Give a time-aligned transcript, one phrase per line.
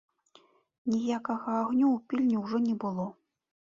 [0.93, 3.05] Ніякага агню ў пільні ўжо не было.